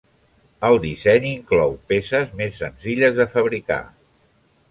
El 0.69 0.77
disseny 0.85 1.25
inclou 1.31 1.75
peces 1.91 2.33
més 2.41 2.57
senzilles 2.63 3.19
de 3.21 3.27
fabricar. 3.35 3.81